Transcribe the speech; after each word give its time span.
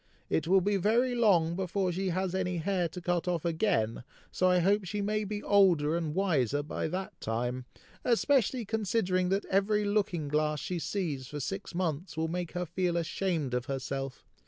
It 0.31 0.47
will 0.47 0.61
be 0.61 0.77
very 0.77 1.13
long 1.13 1.55
before 1.55 1.91
she 1.91 2.09
has 2.09 2.33
any 2.33 2.57
hair 2.57 2.87
to 2.89 2.99
cut 3.01 3.27
off 3.27 3.45
again, 3.45 4.03
so 4.31 4.49
I 4.49 4.57
hope 4.57 4.83
she 4.83 4.99
may 4.99 5.23
be 5.25 5.43
older 5.43 5.95
and 5.95 6.15
wiser 6.15 6.63
by 6.63 6.87
that 6.87 7.21
time, 7.21 7.65
especially 8.03 8.65
considering 8.65 9.29
that 9.29 9.45
every 9.45 9.85
looking 9.85 10.27
glass 10.27 10.59
she 10.59 10.79
sees 10.79 11.27
for 11.27 11.39
six 11.39 11.75
months 11.75 12.17
will 12.17 12.29
make 12.29 12.53
her 12.53 12.65
feel 12.65 12.97
ashamed 12.97 13.53
of 13.53 13.65
herself. 13.65 14.25